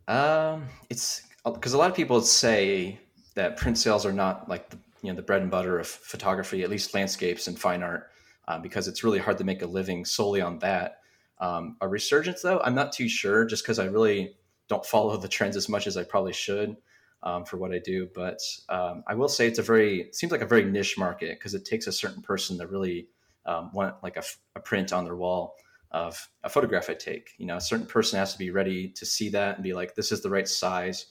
[0.08, 1.22] Um, it's
[1.52, 2.98] because a lot of people say
[3.34, 6.62] that print sales are not like the you know the bread and butter of photography,
[6.62, 8.10] at least landscapes and fine art,
[8.48, 11.00] um, because it's really hard to make a living solely on that.
[11.40, 14.34] Um, a resurgence, though, I'm not too sure, just because I really
[14.68, 16.76] don't follow the trends as much as I probably should.
[17.24, 18.08] um, for what I do.
[18.14, 18.38] But
[18.68, 21.64] um, I will say it's a very seems like a very niche market because it
[21.64, 23.08] takes a certain person to really
[23.46, 24.22] um, want like a,
[24.56, 25.56] a, print on their wall
[25.90, 27.30] of a photograph I take.
[27.38, 29.94] You know, a certain person has to be ready to see that and be like,
[29.94, 31.06] this is the right size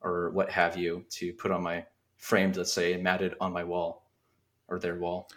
[0.00, 1.84] or what have you to put on my
[2.18, 4.10] framed, let's say, matted on my wall
[4.66, 5.30] or their wall.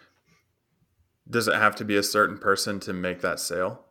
[1.30, 3.84] Does it have to be a certain person to make that sale?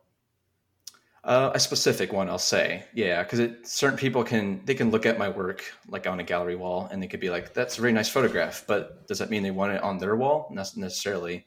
[1.24, 5.18] Uh, a specific one, I'll say, yeah, because certain people can they can look at
[5.18, 7.92] my work like on a gallery wall and they could be like, "That's a very
[7.92, 10.48] nice photograph," but does that mean they want it on their wall?
[10.50, 11.46] Not necessarily.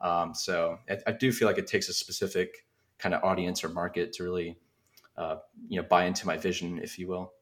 [0.00, 2.66] Um, so I, I, do feel like it takes a specific
[2.98, 4.58] kind of audience or market to really,
[5.16, 5.36] uh,
[5.68, 7.32] you know, buy into my vision, if you will.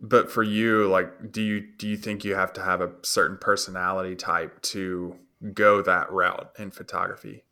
[0.00, 3.36] But for you, like, do you do you think you have to have a certain
[3.36, 5.16] personality type to
[5.52, 7.44] go that route in photography?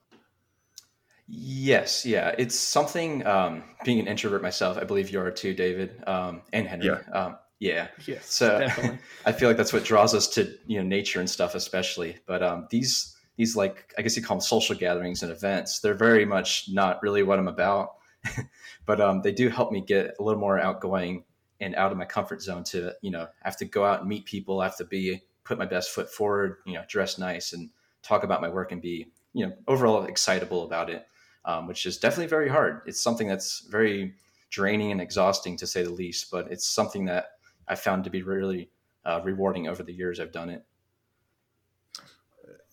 [1.26, 3.26] Yes, yeah, it's something.
[3.26, 6.86] Um, being an introvert myself, I believe you are too, David, um, and Henry.
[6.86, 7.88] Yeah, um, yeah.
[8.06, 8.66] Yes, so
[9.26, 12.16] I feel like that's what draws us to you know nature and stuff, especially.
[12.24, 15.80] But um, these these like I guess you call them social gatherings and events.
[15.80, 17.96] They're very much not really what I'm about,
[18.86, 21.24] but um, they do help me get a little more outgoing
[21.60, 24.08] and out of my comfort zone to you know I have to go out and
[24.08, 24.60] meet people.
[24.60, 27.70] I have to be put my best foot forward, you know, dress nice and
[28.02, 31.06] talk about my work and be you know overall excitable about it
[31.48, 32.82] um, which is definitely very hard.
[32.86, 34.14] It's something that's very
[34.50, 37.30] draining and exhausting to say the least, but it's something that
[37.66, 38.70] I found to be really
[39.04, 40.64] uh, rewarding over the years I've done it.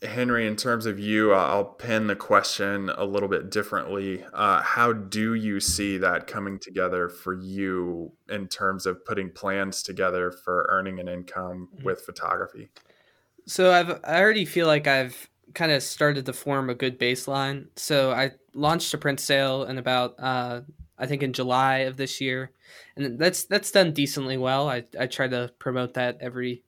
[0.06, 4.24] Henry, in terms of you, I'll pin the question a little bit differently.
[4.34, 9.84] Uh, how do you see that coming together for you in terms of putting plans
[9.84, 11.86] together for earning an income mm-hmm.
[11.86, 12.70] with photography?
[13.46, 17.68] So I've I already feel like I've kind of started to form a good baseline.
[17.76, 20.62] So I launched a print sale in about uh,
[20.98, 22.52] I think in July of this year,
[22.96, 24.70] and that's that's done decently well.
[24.70, 26.64] I I try to promote that every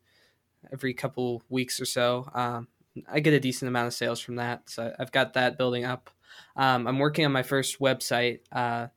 [0.72, 2.30] every couple weeks or so.
[2.34, 2.68] Um,
[3.08, 6.10] I get a decent amount of sales from that, so I've got that building up.
[6.56, 8.88] Um, I'm working on my first website, uh,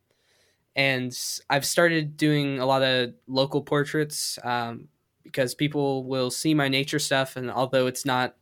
[0.76, 1.16] and
[1.48, 4.88] I've started doing a lot of local portraits um,
[5.22, 8.36] because people will see my nature stuff, and although it's not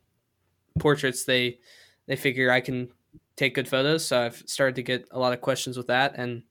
[0.79, 1.59] portraits, they
[2.07, 2.89] they figure I can
[3.37, 4.05] take good photos.
[4.05, 6.43] So I've started to get a lot of questions with that and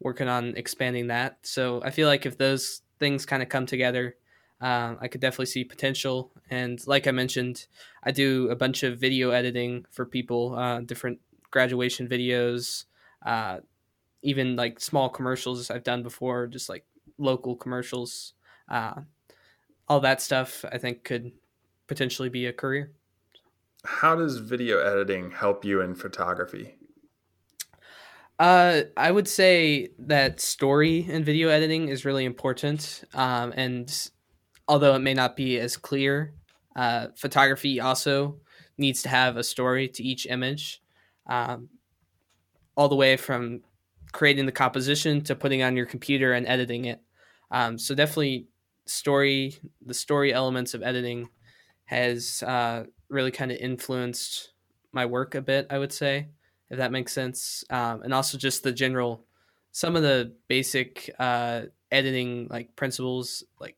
[0.00, 1.38] working on expanding that.
[1.42, 4.16] So I feel like if those things kind of come together,
[4.60, 6.32] um, I could definitely see potential.
[6.50, 7.66] And like I mentioned,
[8.04, 12.84] I do a bunch of video editing for people, uh, different graduation videos,
[13.24, 13.60] uh,
[14.22, 16.84] even like small commercials I've done before, just like
[17.18, 18.34] local commercials.
[18.68, 19.02] Uh,
[19.88, 21.32] all that stuff I think could
[21.86, 22.92] potentially be a career
[23.84, 26.74] how does video editing help you in photography?
[28.38, 33.04] Uh, I would say that story in video editing is really important.
[33.14, 34.10] Um, and
[34.66, 36.34] although it may not be as clear,
[36.76, 38.40] uh, photography also
[38.78, 40.82] needs to have a story to each image,
[41.26, 41.68] um,
[42.76, 43.60] all the way from
[44.12, 47.00] creating the composition to putting on your computer and editing it.
[47.50, 48.48] Um, so definitely,
[48.86, 51.28] story, the story elements of editing
[51.84, 54.52] has uh, really kind of influenced
[54.92, 56.28] my work a bit, I would say,
[56.70, 57.64] if that makes sense.
[57.70, 59.24] Um, and also just the general,
[59.72, 63.76] some of the basic uh, editing like principles, like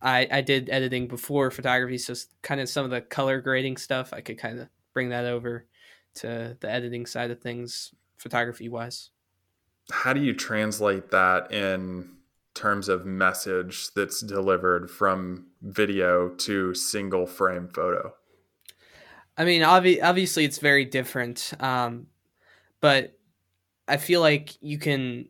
[0.00, 4.12] I, I did editing before photography, so kind of some of the color grading stuff,
[4.12, 5.66] I could kind of bring that over
[6.16, 9.10] to the editing side of things, photography wise.
[9.90, 12.10] How do you translate that in
[12.54, 18.12] terms of message that's delivered from video to single frame photo?
[19.36, 22.08] I mean, obvi- obviously it's very different, um,
[22.80, 23.16] but
[23.86, 25.28] I feel like you can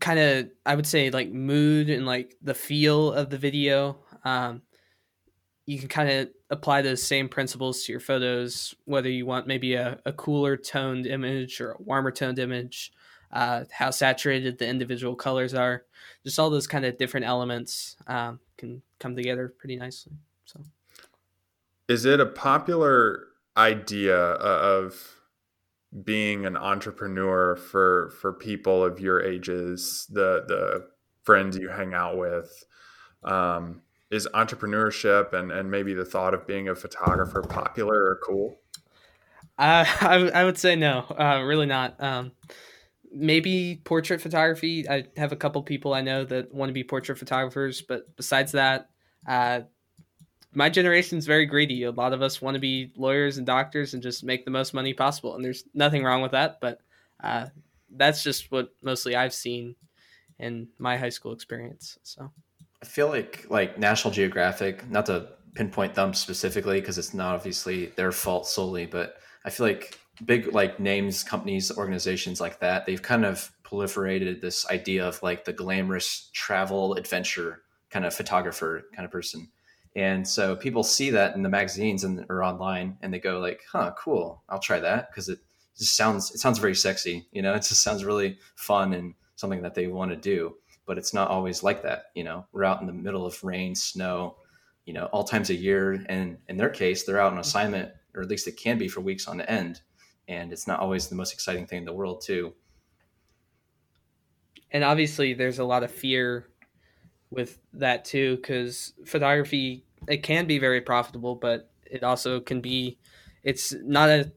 [0.00, 3.98] kind of, I would say, like mood and like the feel of the video.
[4.24, 4.62] Um,
[5.66, 9.74] you can kind of apply those same principles to your photos, whether you want maybe
[9.74, 12.92] a, a cooler toned image or a warmer toned image
[13.32, 15.84] uh, how saturated the individual colors are.
[16.24, 20.12] Just all those kind of different elements um, can come together pretty nicely.
[20.44, 20.60] So,
[21.88, 23.26] is it a popular
[23.56, 25.17] idea of
[26.04, 30.88] being an entrepreneur for for people of your ages, the the
[31.24, 32.64] friends you hang out with?
[33.24, 38.58] Um, is entrepreneurship and, and maybe the thought of being a photographer popular or cool?
[39.58, 42.02] Uh, I, I would say no, uh, really not.
[42.02, 42.32] Um,
[43.12, 44.88] maybe portrait photography.
[44.88, 48.52] I have a couple people I know that want to be portrait photographers, but besides
[48.52, 48.90] that,
[49.26, 49.62] uh,
[50.58, 51.84] my generation is very greedy.
[51.84, 54.74] A lot of us want to be lawyers and doctors and just make the most
[54.74, 56.60] money possible, and there's nothing wrong with that.
[56.60, 56.80] But
[57.22, 57.46] uh,
[57.94, 59.76] that's just what mostly I've seen
[60.40, 61.96] in my high school experience.
[62.02, 62.32] So
[62.82, 67.86] I feel like like National Geographic, not to pinpoint them specifically because it's not obviously
[67.94, 73.00] their fault solely, but I feel like big like names, companies, organizations like that, they've
[73.00, 79.04] kind of proliferated this idea of like the glamorous travel adventure kind of photographer kind
[79.04, 79.48] of person.
[79.98, 83.62] And so people see that in the magazines and or online and they go like,
[83.68, 85.40] huh, cool, I'll try that because it
[85.76, 89.60] just sounds it sounds very sexy, you know, it just sounds really fun and something
[89.62, 90.54] that they want to do.
[90.86, 92.46] But it's not always like that, you know.
[92.52, 94.36] We're out in the middle of rain, snow,
[94.84, 96.04] you know, all times a year.
[96.08, 97.40] And in their case, they're out on mm-hmm.
[97.40, 99.80] assignment, or at least it can be for weeks on end.
[100.28, 102.54] And it's not always the most exciting thing in the world, too.
[104.70, 106.46] And obviously, there's a lot of fear
[107.30, 112.98] with that too, because photography it can be very profitable, but it also can be
[113.44, 114.32] it's not a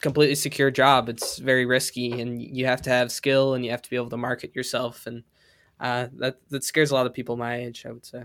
[0.00, 1.08] completely secure job.
[1.08, 4.10] It's very risky, and you have to have skill, and you have to be able
[4.10, 5.22] to market yourself, and
[5.80, 7.84] uh, that that scares a lot of people my age.
[7.86, 8.24] I would say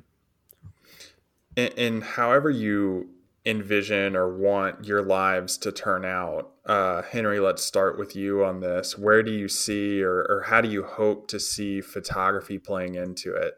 [1.58, 3.10] and, and however you
[3.46, 6.52] envision or want your lives to turn out.
[6.66, 8.98] Uh, Henry, let's start with you on this.
[8.98, 13.34] Where do you see or, or how do you hope to see photography playing into
[13.34, 13.54] it?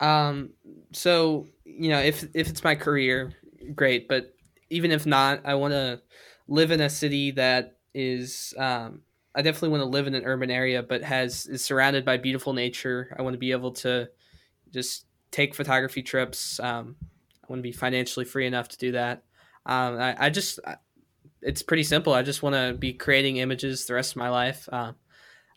[0.00, 0.50] Um,
[0.92, 3.32] so, you know, if, if it's my career,
[3.74, 4.08] great.
[4.08, 4.34] But
[4.70, 6.00] even if not, I want to
[6.46, 9.02] live in a city that is, um,
[9.34, 12.52] I definitely want to live in an urban area, but has is surrounded by beautiful
[12.52, 13.14] nature.
[13.18, 14.08] I want to be able to
[14.72, 16.58] just take photography trips.
[16.58, 16.96] Um,
[17.42, 19.24] I want to be financially free enough to do that.
[19.66, 20.58] Um, I, I, just,
[21.42, 22.14] it's pretty simple.
[22.14, 24.68] I just want to be creating images the rest of my life.
[24.72, 24.92] Uh,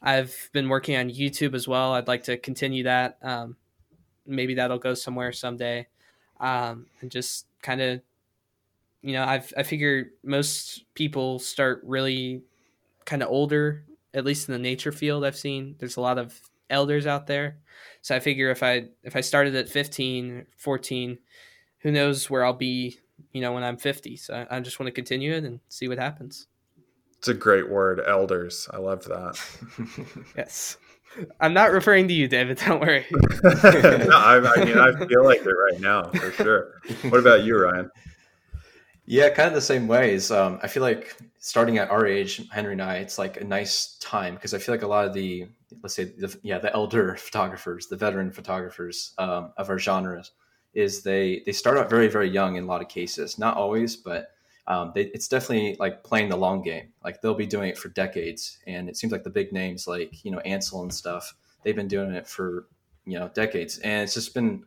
[0.01, 1.93] I've been working on YouTube as well.
[1.93, 3.17] I'd like to continue that.
[3.21, 3.55] Um,
[4.25, 5.87] maybe that'll go somewhere someday.
[6.41, 8.01] Um, and just kind of,
[9.01, 12.41] you know, I've, I figure most people start really
[13.05, 13.83] kind of older,
[14.13, 15.23] at least in the nature field.
[15.23, 16.39] I've seen there's a lot of
[16.69, 17.57] elders out there
[18.01, 21.17] so I figure if I if I started at 15, 14,
[21.79, 22.99] who knows where I'll be,
[23.31, 24.15] you know, when I'm 50.
[24.17, 26.47] So I just want to continue it and see what happens.
[27.17, 28.67] It's a great word, elders.
[28.73, 29.39] I love that.
[30.37, 30.77] yes.
[31.39, 32.57] I'm not referring to you, David.
[32.65, 33.05] Don't worry.
[33.43, 36.81] no, I, I mean, I feel like it right now for sure.
[37.09, 37.91] What about you, Ryan?
[39.05, 40.31] Yeah, kind of the same ways.
[40.31, 43.97] Um, I feel like starting at our age, Henry and I, it's like a nice
[43.99, 45.47] time because I feel like a lot of the,
[45.81, 50.31] let's say, the, yeah, the elder photographers, the veteran photographers um, of our genres,
[50.73, 53.37] is they they start out very very young in a lot of cases.
[53.37, 54.29] Not always, but
[54.67, 56.93] um, they, it's definitely like playing the long game.
[57.03, 60.23] Like they'll be doing it for decades, and it seems like the big names like
[60.23, 61.33] you know Ansel and stuff,
[61.63, 62.67] they've been doing it for
[63.05, 64.63] you know decades, and it's just been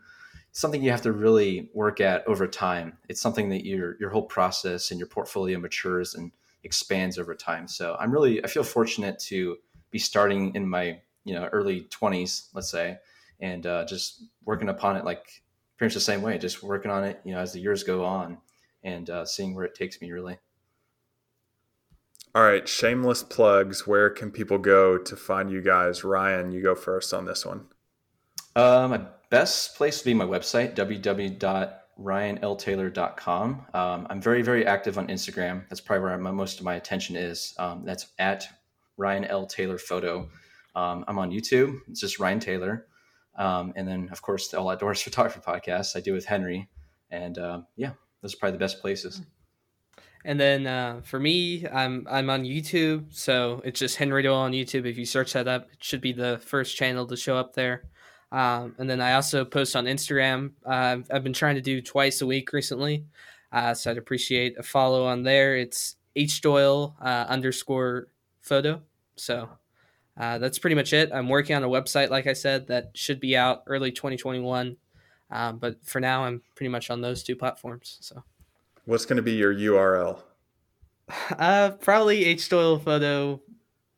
[0.52, 2.98] something you have to really work at over time.
[3.08, 6.32] It's something that your your whole process and your portfolio matures and
[6.64, 7.68] expands over time.
[7.68, 9.58] So I'm really I feel fortunate to
[9.90, 12.98] be starting in my you know early 20s, let's say,
[13.38, 15.42] and uh, just working upon it like
[15.76, 18.04] pretty much the same way, just working on it you know as the years go
[18.04, 18.38] on
[18.84, 20.38] and uh, seeing where it takes me really.
[22.34, 23.86] All right, shameless plugs.
[23.86, 26.02] Where can people go to find you guys?
[26.02, 27.66] Ryan, you go first on this one.
[28.56, 33.66] Um, my best place to be my website, www.ryanltaylor.com.
[33.72, 35.62] Um, I'm very, very active on Instagram.
[35.68, 37.54] That's probably where my, most of my attention is.
[37.58, 38.44] Um, that's at
[38.96, 39.46] Ryan L.
[39.46, 40.28] Taylor Photo.
[40.74, 41.78] Um, I'm on YouTube.
[41.88, 42.88] It's just Ryan Taylor.
[43.36, 46.68] Um, and then, of course, the All Outdoors Photography Podcast I do with Henry.
[47.10, 47.92] And uh, yeah,
[48.24, 49.20] those are probably the best places.
[50.24, 54.52] And then uh, for me, I'm I'm on YouTube, so it's just Henry Doyle on
[54.52, 54.86] YouTube.
[54.86, 57.84] If you search that up, it should be the first channel to show up there.
[58.32, 60.52] Um, and then I also post on Instagram.
[60.64, 63.04] Uh, I've been trying to do twice a week recently.
[63.52, 65.58] Uh, so I'd appreciate a follow on there.
[65.58, 68.08] It's H Doyle uh, underscore
[68.40, 68.80] photo.
[69.16, 69.50] So
[70.16, 71.10] uh, that's pretty much it.
[71.12, 74.78] I'm working on a website, like I said, that should be out early 2021.
[75.34, 77.98] Um, but for now, I'm pretty much on those two platforms.
[78.00, 78.22] So,
[78.84, 80.22] what's going to be your URL?
[81.36, 83.42] Uh, probably H Doyle photo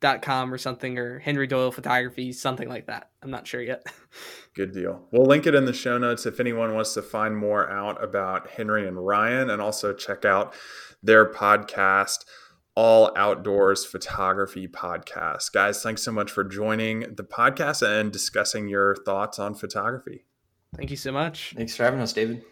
[0.00, 3.10] dot com or something or Henry Doyle Photography, something like that.
[3.22, 3.86] I'm not sure yet.
[4.54, 5.06] Good deal.
[5.10, 8.48] We'll link it in the show notes if anyone wants to find more out about
[8.50, 10.54] Henry and Ryan and also check out
[11.02, 12.24] their podcast,
[12.74, 15.52] All Outdoors Photography Podcast.
[15.52, 20.25] Guys, thanks so much for joining the podcast and discussing your thoughts on photography.
[20.76, 21.54] Thank you so much.
[21.56, 22.44] Thanks for having us, David.